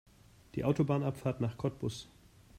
[0.55, 2.09] Die Autobahnabfahrt nach Cottbus